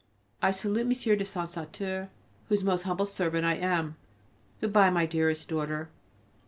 I 0.41 0.49
salute 0.49 0.87
M. 0.87 1.15
de 1.17 1.23
Saint 1.23 1.47
Satur, 1.47 2.09
whose 2.49 2.63
most 2.63 2.85
humble 2.85 3.05
servant 3.05 3.45
I 3.45 3.53
am. 3.53 3.97
Good 4.59 4.73
bye, 4.73 4.89
my 4.89 5.05
dearest 5.05 5.47
daughter. 5.47 5.91